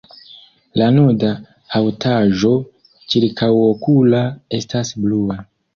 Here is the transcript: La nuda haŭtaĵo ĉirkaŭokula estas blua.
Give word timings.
La 0.81 0.87
nuda 0.95 1.29
haŭtaĵo 1.75 2.53
ĉirkaŭokula 3.13 4.27
estas 4.61 4.97
blua. 5.07 5.43